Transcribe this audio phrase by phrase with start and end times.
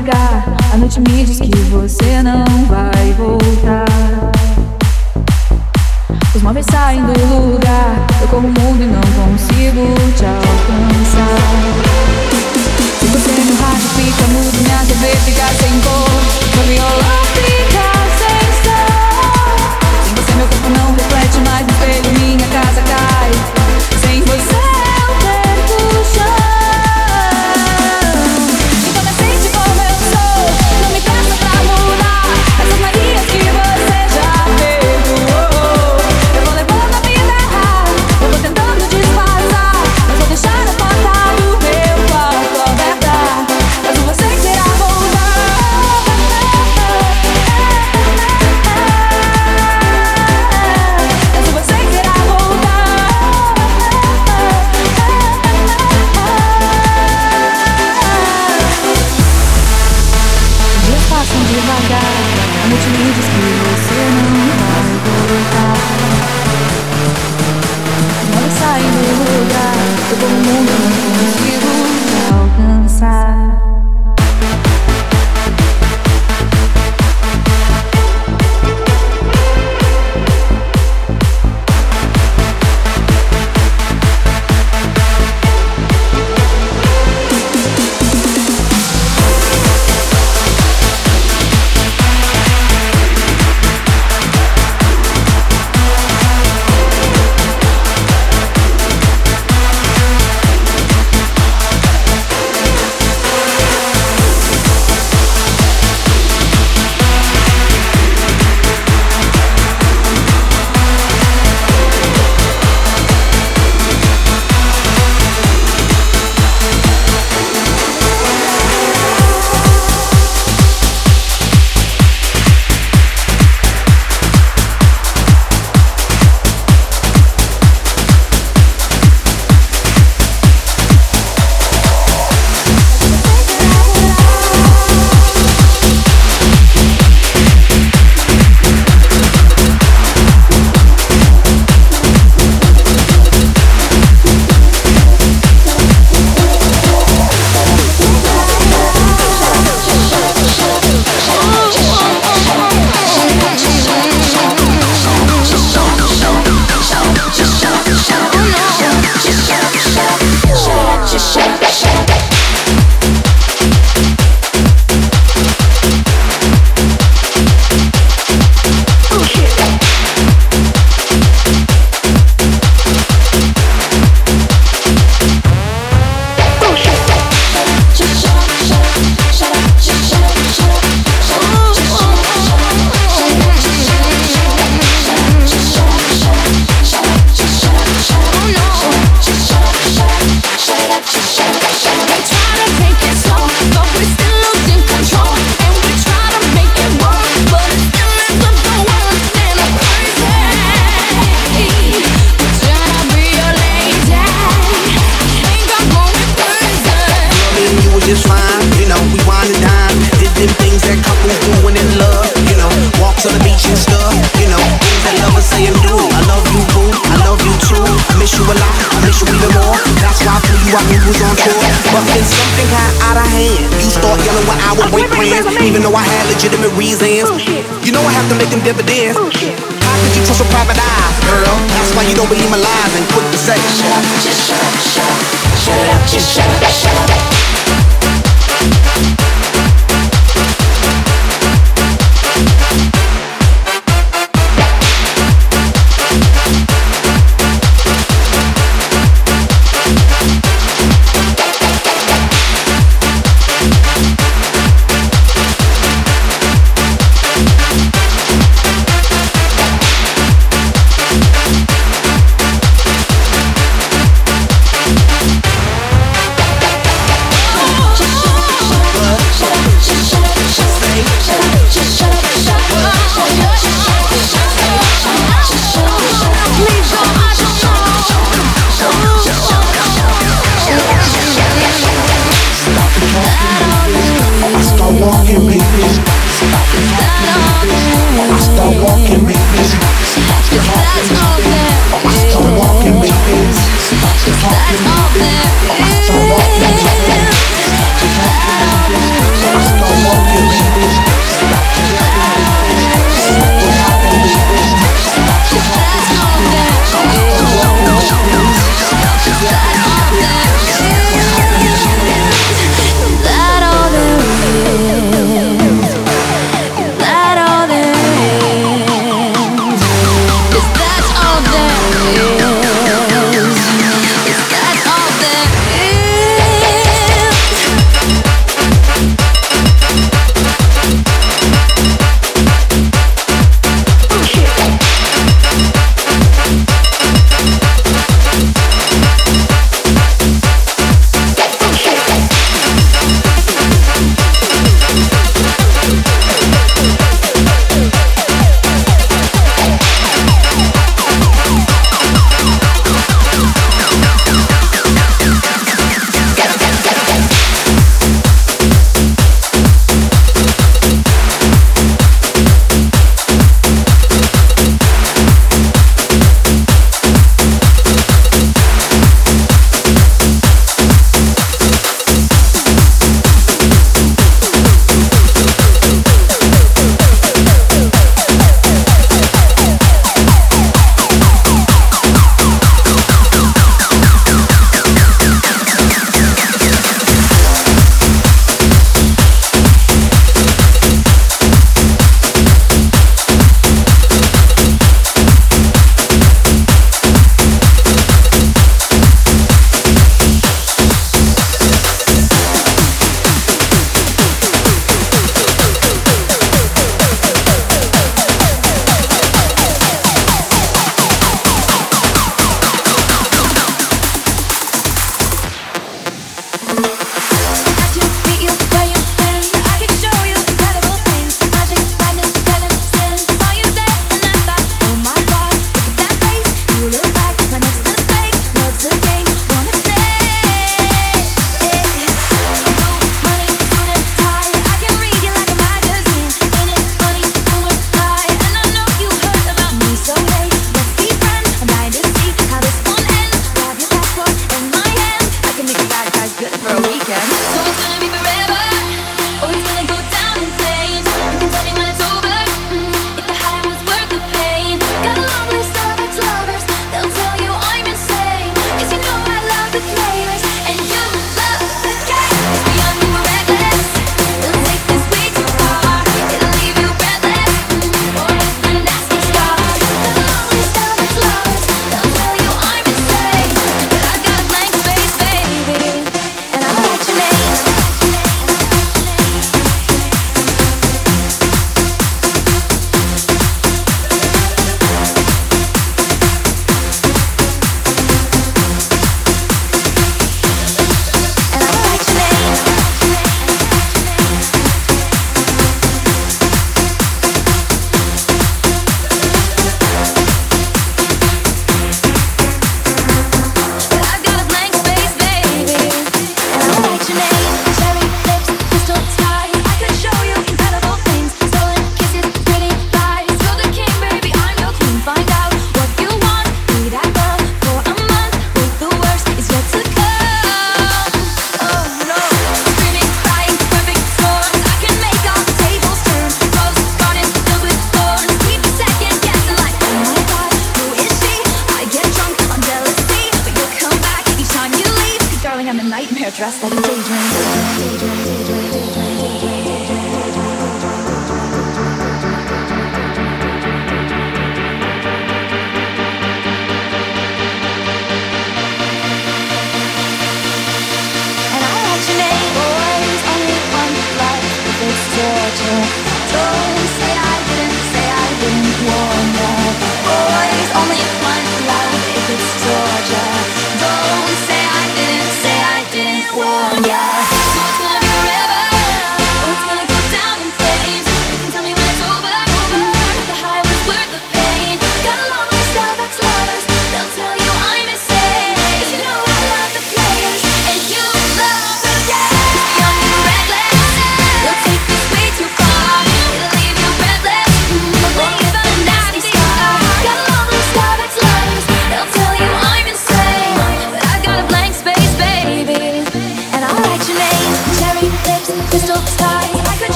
[0.00, 1.29] devagar, a noite me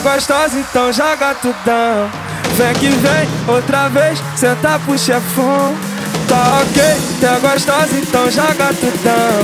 [0.00, 2.10] gostosa, então joga tudão.
[2.56, 5.74] Vem que vem, outra vez, senta pro chefão.
[6.28, 6.82] Tá ok,
[7.20, 9.42] tá gostosa, então joga tudão.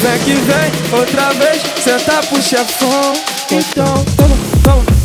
[0.00, 3.12] Vem que vem, outra vez, senta pro chefão.
[3.50, 5.01] Então, toma, toma,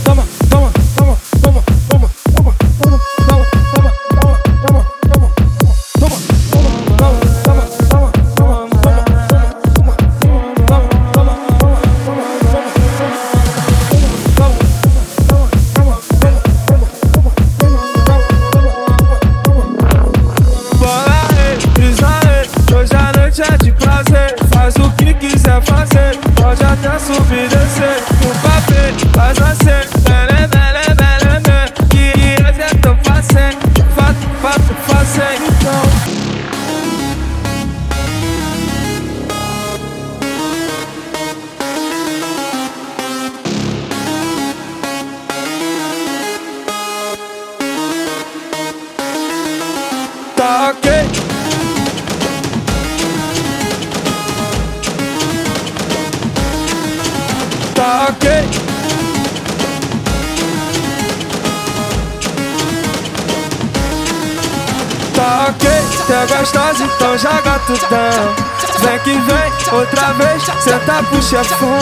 [71.09, 71.77] Puxa chefão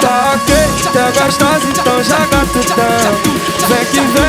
[0.00, 0.50] Tá ok,
[0.92, 3.36] tá gostosa, então joga tudão
[3.68, 4.25] Vem que vem.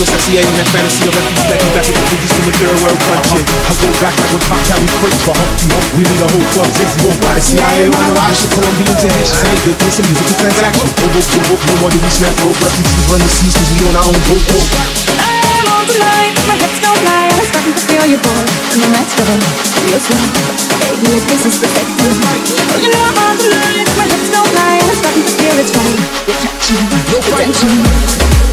[0.00, 2.54] so sexy, I ain't that fantasy of empty stacking back with the bridges in the
[2.56, 3.44] third world country.
[3.44, 5.86] I go back like when Pop we crates for Humpty Hump.
[5.92, 6.98] We need a whole club dizzy.
[7.04, 9.44] Won't buy the CIA gonna watch, the Colombians and Haitians.
[9.44, 10.88] Ain't good things, some musical transaction.
[10.88, 12.56] Oh, oh, oh, oh, no wonder we snap rope.
[12.64, 14.40] Refugees run the seas cause we own our own boat.
[15.20, 17.28] I'm on light, my hips don't lie.
[17.36, 18.44] I'm starting to feel your boy.
[18.80, 19.44] No matter what,
[19.84, 20.24] real slow.
[20.80, 24.80] Baby, your this is the Oh, you know I'm on tonight, my hips don't lie.
[24.80, 26.00] I'm starting to feel it's right.
[26.24, 28.49] You're catching my attention.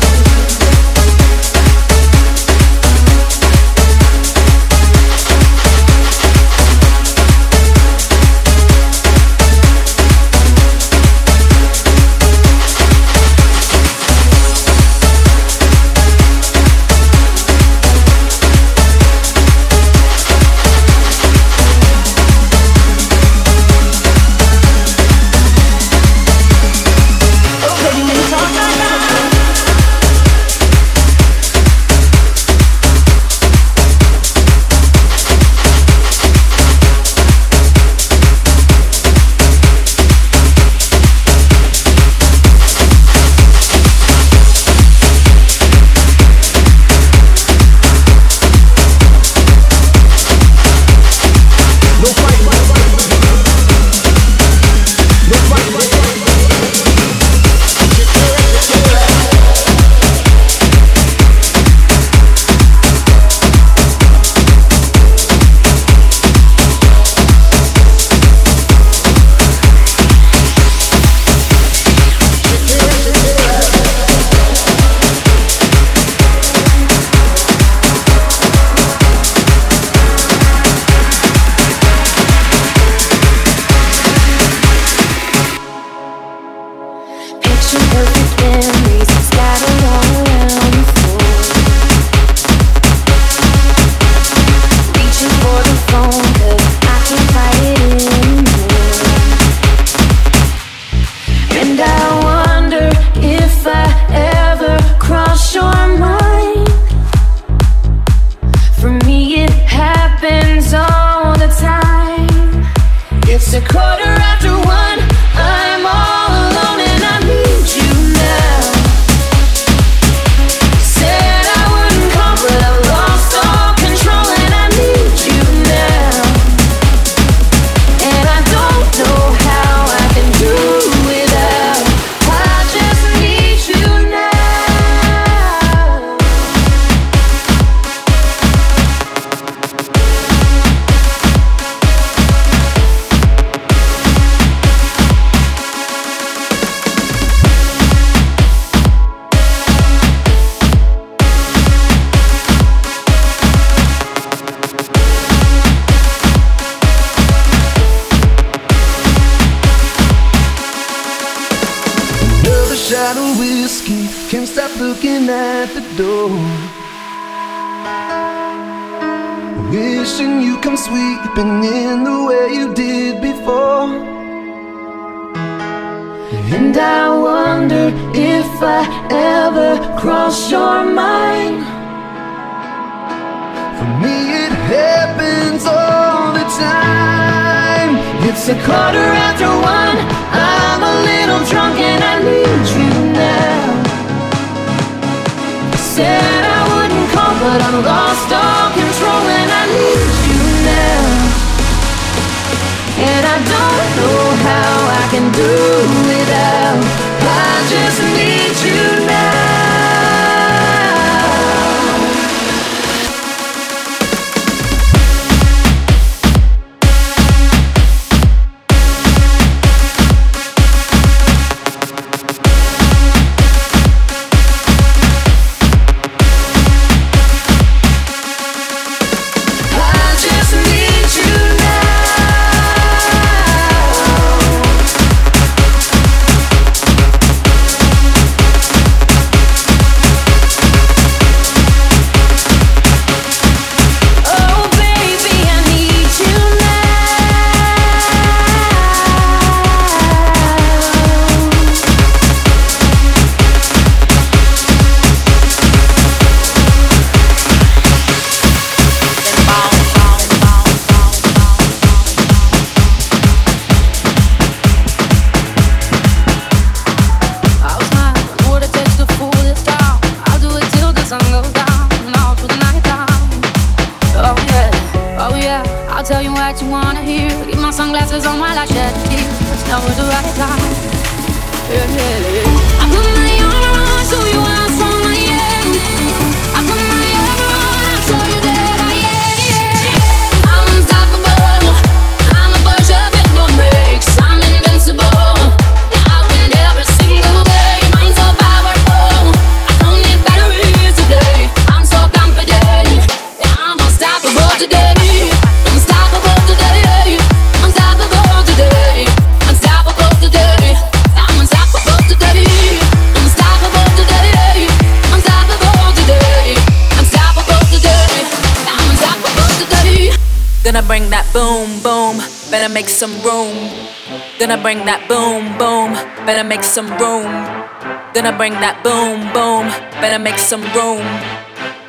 [328.38, 329.66] Gonna bring that boom, boom.
[329.98, 331.02] Better make some room.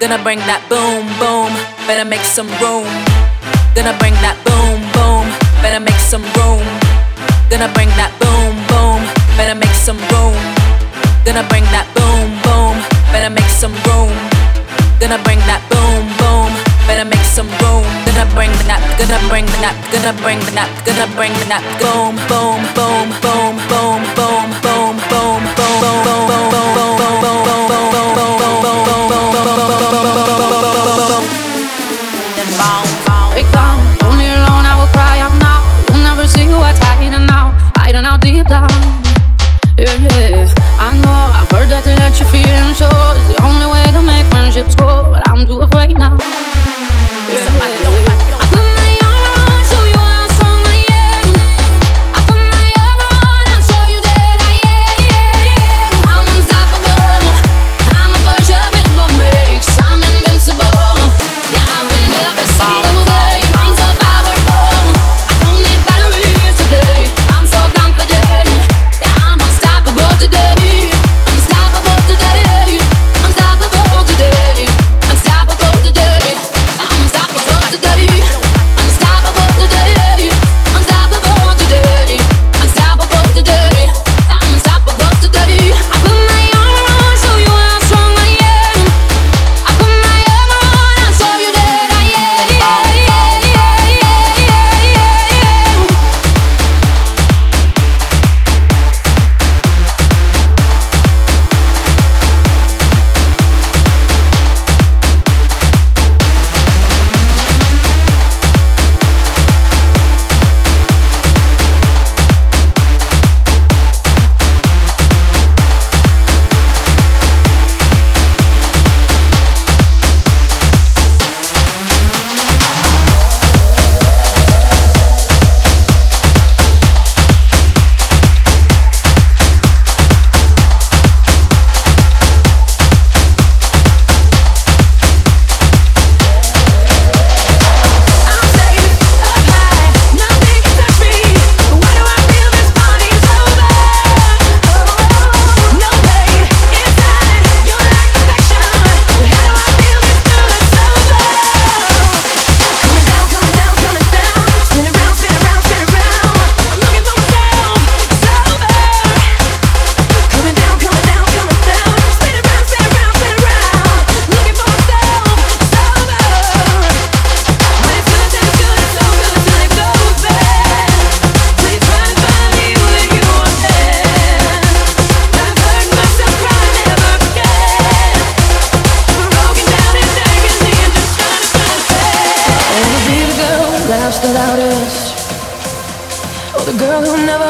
[0.00, 1.52] Gonna bring that boom, boom.
[1.84, 2.88] Better make some room.
[3.76, 5.28] Gonna bring that boom, boom.
[5.60, 6.64] Better make some room.
[7.52, 9.04] Gonna bring that boom, boom.
[9.36, 10.40] Better make some room.
[11.28, 12.80] Gonna bring that boom, boom.
[13.12, 14.16] Better make some room.
[15.04, 16.48] Gonna bring that boom, boom.
[16.88, 17.87] Better make some room
[18.18, 21.46] gonna bring the nap, gonna bring the nap, gonna bring the nap, gonna bring the
[21.46, 21.62] nap.
[21.78, 26.97] Boom, boom, boom, boom, boom, boom, boom, boom, boom, boom, boom, boom, boom,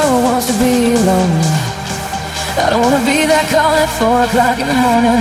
[0.08, 1.40] never wants to be alone.
[2.64, 5.20] I don't wanna be that call at four o'clock in the morning.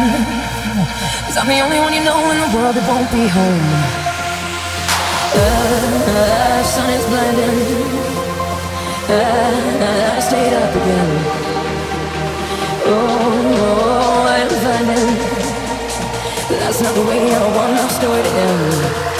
[1.27, 3.67] Cause I'm the only one you know in the world that won't be home.
[5.35, 7.59] Uh, uh, sun is blinding.
[9.11, 11.11] Uh, I stayed up again.
[12.87, 13.27] Oh,
[13.67, 15.07] oh I'm finding
[16.61, 19.16] that's not the way I want my story to end.